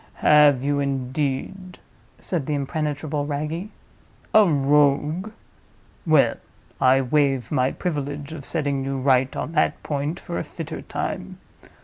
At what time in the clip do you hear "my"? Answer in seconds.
7.51-7.71